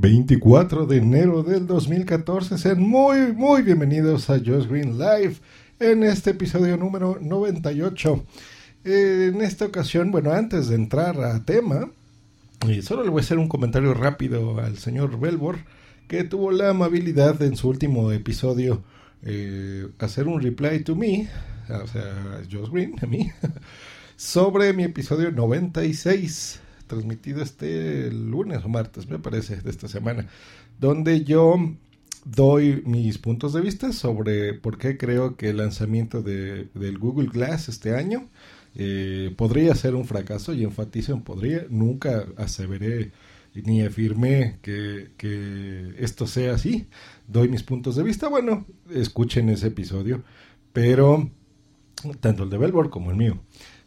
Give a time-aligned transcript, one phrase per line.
[0.00, 2.56] 24 de enero del 2014.
[2.56, 5.34] Sean muy, muy bienvenidos a Just Green Live
[5.78, 8.24] en este episodio número 98.
[8.84, 11.90] en esta ocasión, bueno, antes de entrar a tema,
[12.66, 15.58] eh, solo le voy a hacer un comentario rápido al señor Belbor,
[16.08, 18.82] que tuvo la amabilidad en su último episodio
[19.22, 21.28] eh, hacer un reply to me,
[21.68, 23.30] o sea, Josh Green, a mí,
[24.16, 26.60] sobre mi episodio 96
[26.90, 30.26] transmitido este lunes o martes, me parece, de esta semana,
[30.80, 31.54] donde yo
[32.24, 37.28] doy mis puntos de vista sobre por qué creo que el lanzamiento de, del Google
[37.28, 38.28] Glass este año
[38.74, 43.12] eh, podría ser un fracaso y enfatizo en podría, nunca aseveré
[43.54, 46.86] ni afirmé que, que, esto sea así,
[47.28, 50.22] doy mis puntos de vista, bueno, escuchen ese episodio,
[50.72, 51.30] pero
[52.20, 53.40] tanto el de Belbor como el mío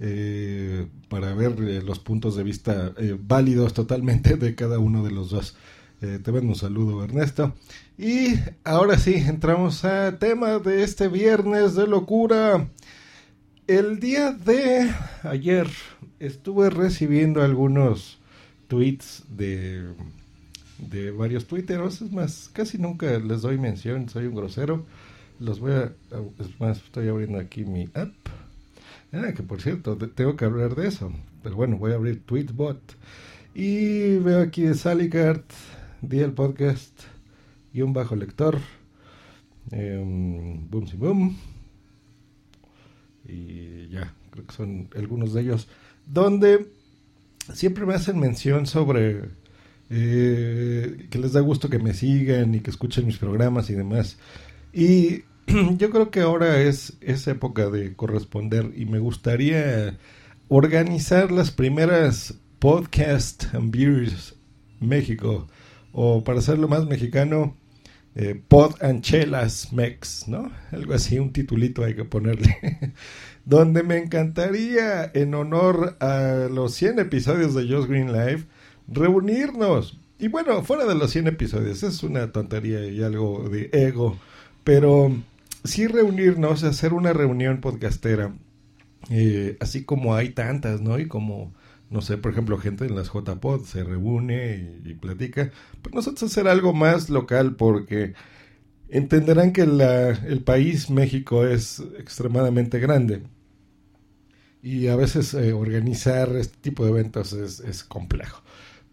[0.00, 5.10] eh, para ver eh, los puntos de vista eh, válidos totalmente de cada uno de
[5.10, 5.56] los dos.
[6.02, 7.54] Eh, te mando un saludo, Ernesto.
[7.96, 12.68] Y ahora sí, entramos a tema de este viernes de locura.
[13.66, 14.90] El día de
[15.22, 15.66] ayer
[16.20, 18.18] estuve recibiendo algunos
[18.68, 19.88] tweets de,
[20.78, 22.02] de varios twitteros.
[22.02, 24.84] Es más, casi nunca les doy mención, soy un grosero.
[25.40, 25.92] Los voy a.
[26.38, 28.12] Es más, estoy abriendo aquí mi app
[29.12, 31.12] Ah, que por cierto, tengo que hablar de eso.
[31.42, 32.96] Pero bueno, voy a abrir Tweetbot.
[33.54, 35.50] Y veo aquí de Salicart,
[36.10, 37.00] el Podcast,
[37.72, 38.58] y un bajo lector.
[39.70, 41.36] Em, boom, si boom.
[43.26, 45.68] Y ya, creo que son algunos de ellos.
[46.06, 46.70] Donde
[47.54, 49.30] siempre me hacen mención sobre
[49.88, 54.18] eh, que les da gusto que me sigan y que escuchen mis programas y demás.
[54.72, 55.22] Y
[55.78, 59.96] yo creo que ahora es, es época de corresponder y me gustaría
[60.48, 64.34] organizar las primeras podcast and beers
[64.80, 65.46] México
[65.92, 67.56] o para hacerlo más mexicano
[68.18, 70.50] eh, Pod and Chelas Mex, ¿no?
[70.72, 72.94] Algo así, un titulito hay que ponerle.
[73.44, 78.44] Donde me encantaría, en honor a los 100 episodios de Just Green Live,
[78.88, 79.98] reunirnos.
[80.18, 84.16] Y bueno, fuera de los 100 episodios, es una tontería y algo de ego,
[84.64, 85.12] pero
[85.66, 88.34] sí reunirnos, hacer una reunión podcastera,
[89.10, 90.98] eh, así como hay tantas, ¿no?
[90.98, 91.54] Y como,
[91.90, 95.50] no sé, por ejemplo, gente en las JPod se reúne y, platica,
[95.82, 98.14] pues nosotros hacer algo más local porque
[98.88, 103.22] entenderán que el país México es extremadamente grande
[104.62, 108.42] y a veces eh, organizar este tipo de eventos es, es complejo.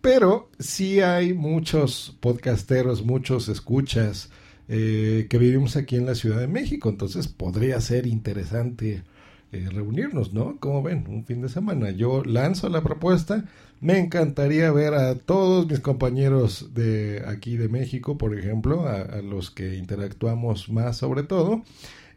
[0.00, 4.30] Pero sí hay muchos podcasteros, muchos escuchas,
[4.72, 6.88] eh, que vivimos aquí en la Ciudad de México.
[6.88, 9.02] Entonces podría ser interesante
[9.50, 10.58] eh, reunirnos, ¿no?
[10.60, 11.90] Como ven, un fin de semana.
[11.90, 13.46] Yo lanzo la propuesta.
[13.80, 19.50] Me encantaría ver a todos mis compañeros de aquí de México, por ejemplo, a, los
[19.50, 21.64] que interactuamos más sobre todo.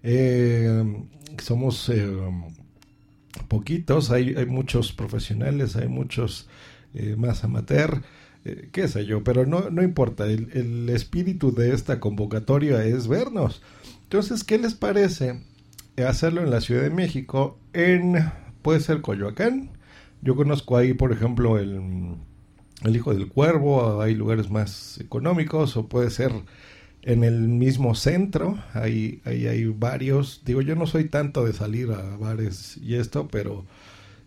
[0.04, 0.84] Eh,
[1.42, 1.92] somos
[3.48, 6.48] poquitos, hay, hay, muchos profesionales, hay muchos
[7.18, 8.04] más amateur.
[8.46, 13.08] Eh, qué sé yo, pero no, no importa, el, el, espíritu de esta convocatoria es
[13.08, 13.62] vernos.
[14.04, 15.42] Entonces, ¿qué les parece
[16.06, 17.58] hacerlo en la Ciudad de México?
[17.72, 18.32] En,
[18.62, 19.72] puede ser Coyoacán,
[20.22, 22.16] yo conozco ahí, por ejemplo, el,
[22.84, 26.32] el Hijo del Cuervo, hay lugares más económicos, o puede ser
[27.02, 31.92] en el mismo centro, ahí, ahí hay varios, digo, yo no soy tanto de salir
[31.92, 33.66] a bares y esto, pero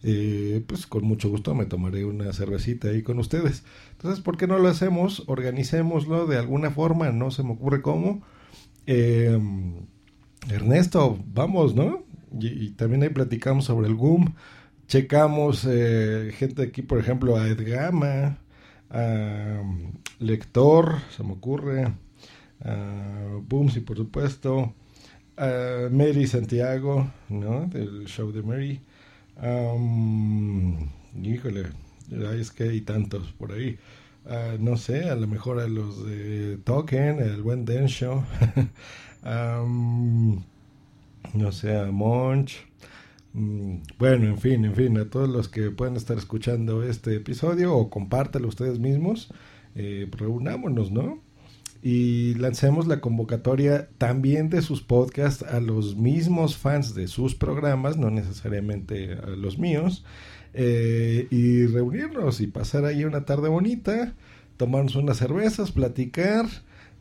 [0.09, 3.65] eh, pues con mucho gusto me tomaré una cervecita ahí con ustedes.
[3.91, 5.25] Entonces, ¿por qué no lo hacemos?
[5.27, 8.23] Organicémoslo de alguna forma, no se me ocurre cómo.
[8.87, 9.37] Eh,
[10.49, 12.05] Ernesto, vamos, ¿no?
[12.39, 14.35] Y, también ahí platicamos sobre el GUM,
[14.87, 18.39] checamos eh, gente aquí, por ejemplo, a Edgama,
[18.91, 19.61] a
[20.21, 21.93] Lector, se me ocurre,
[22.65, 24.73] a Booms y por supuesto,
[25.37, 27.67] a Mary Santiago, ¿no?
[27.67, 28.81] Del show de Mary.
[31.23, 31.67] Híjole,
[32.41, 33.79] es que hay tantos por ahí.
[34.25, 38.25] Uh, no sé, a lo mejor a los de Token, el buen Densho.
[39.25, 40.43] um,
[41.35, 42.57] no sé, a Monch.
[43.35, 47.77] Mm, bueno, en fin, en fin, a todos los que puedan estar escuchando este episodio
[47.77, 49.29] o compártelo ustedes mismos,
[49.75, 51.23] eh, reunámonos, ¿no?
[51.83, 57.97] Y lancemos la convocatoria también de sus podcasts a los mismos fans de sus programas,
[57.97, 60.05] no necesariamente a los míos.
[60.59, 64.15] Eh, y reunirnos y pasar ahí una tarde bonita,
[64.57, 66.47] tomarnos unas cervezas, platicar,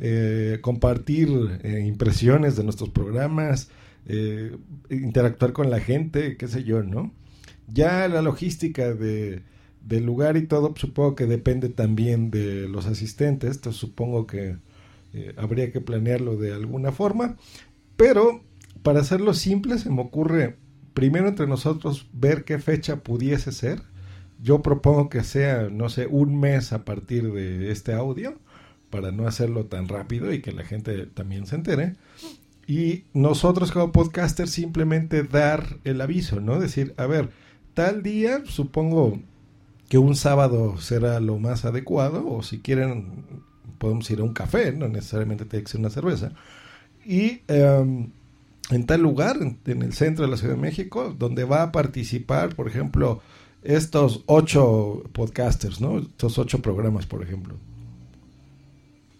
[0.01, 1.30] eh, compartir
[1.63, 3.69] eh, impresiones de nuestros programas,
[4.89, 7.12] interactuar con la gente, qué sé yo, ¿no?
[7.68, 9.42] Ya la logística de,
[9.86, 14.58] del lugar y todo, pues, supongo que depende también de los asistentes, entonces supongo que
[15.14, 17.38] eh, habría que planearlo de alguna forma,
[17.96, 18.44] pero
[18.84, 20.58] para hacerlo simple se me ocurre
[20.94, 23.82] primero entre nosotros ver qué fecha pudiese ser.
[24.42, 28.38] Yo propongo que sea, no sé, un mes a partir de este audio,
[28.90, 31.94] para no hacerlo tan rápido y que la gente también se entere.
[32.68, 36.60] Y nosotros como podcasters simplemente dar el aviso, ¿no?
[36.60, 37.30] Decir, a ver,
[37.74, 39.22] tal día, supongo
[39.90, 43.26] que un sábado será lo más adecuado, o si quieren,
[43.78, 46.32] podemos ir a un café, no necesariamente tiene que ser una cerveza.
[47.06, 48.10] Y em,
[48.72, 52.56] en tal lugar, en, el centro de la Ciudad de México, donde va a participar,
[52.56, 53.22] por ejemplo,
[53.64, 56.00] estos ocho podcasters, ¿no?
[56.00, 57.56] Estos ocho programas, por ejemplo.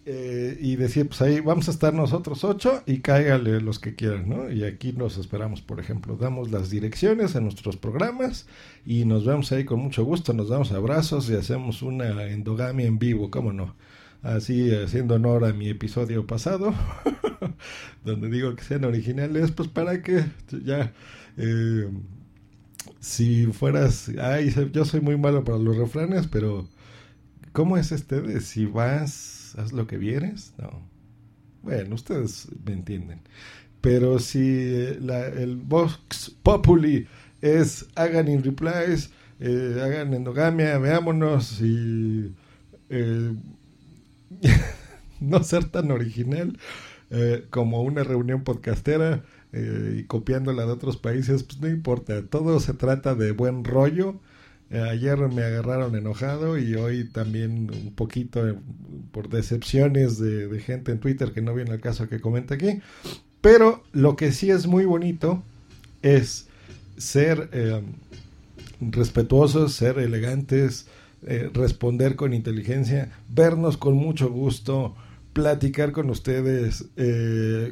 [0.08, 4.28] Eh, y decir, pues ahí vamos a estar nosotros ocho y cáigale los que quieran,
[4.28, 4.52] ¿no?
[4.52, 8.46] Y aquí nos esperamos, por ejemplo, damos las direcciones a nuestros programas
[8.84, 13.00] y nos vemos ahí con mucho gusto, nos damos abrazos y hacemos una endogamia en
[13.00, 13.74] vivo, ¿cómo no?
[14.22, 16.72] Así haciendo honor a mi episodio pasado,
[18.04, 20.24] donde digo que sean originales, pues para que
[20.64, 20.92] ya...
[21.36, 21.90] Eh,
[23.00, 26.68] si fueras, ay, yo soy muy malo para los refranes, pero
[27.52, 30.52] ¿cómo es este de si vas haz lo que vieres.
[30.58, 30.88] No.
[31.62, 33.20] Bueno, ustedes me entienden.
[33.80, 37.06] Pero si la, el Vox Populi
[37.40, 39.10] es hagan in replies,
[39.40, 42.34] eh, hagan endogamia, veámonos y
[42.88, 43.34] eh,
[45.20, 46.58] no ser tan original
[47.10, 52.26] eh, como una reunión podcastera y copiándola de otros países, pues no importa.
[52.26, 54.20] Todo se trata de buen rollo eh,
[54.70, 58.54] ayer me agarraron enojado y hoy también un poquito eh,
[59.12, 62.80] por decepciones de, gente en Twitter que no viene al caso que comenta aquí.
[63.40, 65.42] Pero lo que sí es muy bonito
[66.02, 66.48] es
[66.96, 67.82] ser eh,
[68.80, 70.88] respetuosos, ser elegantes,
[71.54, 74.94] responder con inteligencia, vernos con mucho gusto,
[75.32, 76.84] platicar con ustedes,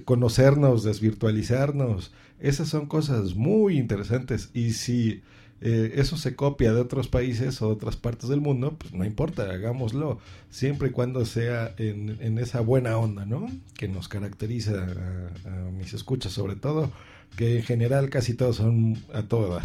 [0.05, 2.13] conocernos, desvirtualizarnos.
[2.41, 5.23] Esas son cosas muy interesantes y si
[5.67, 9.03] eh, eso se copia de otros países o de otras partes del mundo, pues no
[9.03, 10.19] importa, hagámoslo,
[10.51, 13.51] siempre y cuando sea en, esa buena onda, ¿no?
[13.73, 14.75] Que nos caracteriza
[15.47, 16.93] a, mis escuchas sobre todo,
[17.39, 19.65] que en general casi todos son a todo dar.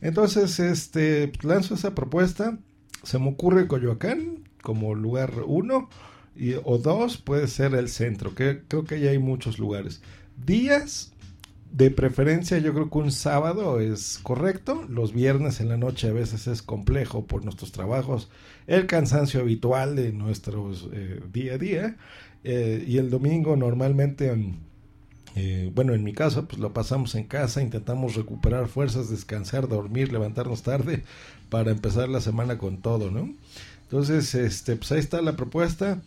[0.00, 2.58] Entonces, este, lanzo esa propuesta,
[3.02, 5.90] se me ocurre Coyoacán como lugar uno,
[6.34, 10.00] y, o dos puede ser el centro, que creo que ya hay muchos lugares.
[10.46, 11.12] Días,
[11.74, 16.12] de preferencia yo creo que un sábado es correcto, los viernes en la noche a
[16.12, 18.30] veces es complejo por nuestros trabajos,
[18.68, 21.96] el cansancio habitual de nuestros eh, día a día
[22.44, 24.32] eh, y el domingo normalmente,
[25.34, 30.12] eh, bueno en mi caso pues lo pasamos en casa, intentamos recuperar fuerzas, descansar, dormir,
[30.12, 31.02] levantarnos tarde
[31.50, 33.34] para empezar la semana con todo, ¿no?
[33.82, 36.00] Entonces, este, pues ahí está la propuesta,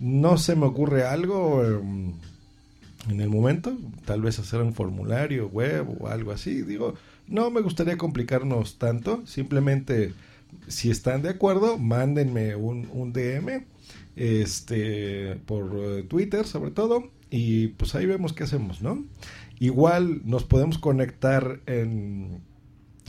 [0.00, 2.12] no se me ocurre algo em,
[3.08, 6.62] en el momento, tal vez hacer un formulario web o algo así.
[6.62, 6.94] Digo,
[7.26, 10.12] no me gustaría complicarnos tanto, simplemente
[10.68, 13.64] si están de acuerdo, mándenme un, DM
[14.14, 19.02] este por eh, Twitter sobre todo y pues ahí vemos qué hacemos, ¿no?
[19.58, 22.40] Igual nos podemos conectar en,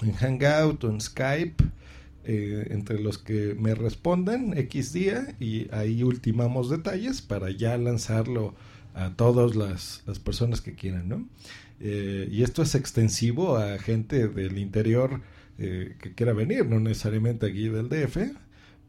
[0.01, 1.63] en Hangout o en Skype
[2.25, 8.55] eh, entre los que me respondan X día y ahí ultimamos detalles para ya lanzarlo
[8.93, 11.27] a todas las, personas que quieran, ¿no?
[11.79, 15.21] Eh, y esto es extensivo a gente del interior
[15.57, 18.17] eh, que quiera venir, no necesariamente aquí del DF,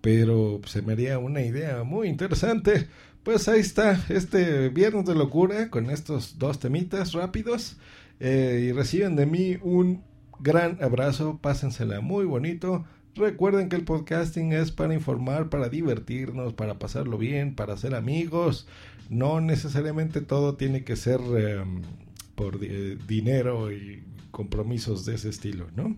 [0.01, 2.89] pero se me haría una idea muy interesante.
[3.23, 7.79] Pues ahí está, este viernes de locura con estos dos temitas rápidos
[8.21, 10.03] eh, y reciben de mí un
[10.41, 12.85] gran abrazo, pásensela muy bonito.
[13.17, 18.67] Recuerden que el podcasting es para informar, para divertirnos, para pasarlo bien, para ser amigos
[19.09, 21.83] no necesariamente todo tiene que ser em,
[22.35, 25.97] por dinero y compromisos de ese estilo, ¿no?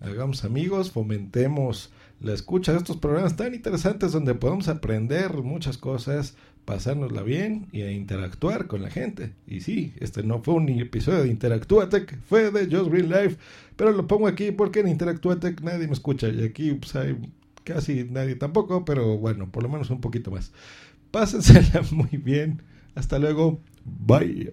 [0.00, 6.36] Hagamos amigos, fomentemos la escucha de estos programas tan interesantes donde podemos aprender muchas cosas,
[6.68, 9.32] pasárnosla bien y a interactuar con la gente.
[9.46, 13.38] Y sí, este no fue un episodio de Interactuatec, fue de Just Green Life,
[13.74, 17.16] pero lo pongo aquí porque en Interactuatec nadie me escucha y aquí pues, hay
[17.64, 20.52] casi nadie tampoco, pero bueno, por lo menos un poquito más.
[21.10, 22.60] Pásensela muy bien.
[22.94, 23.60] Hasta luego.
[23.86, 24.52] Bye.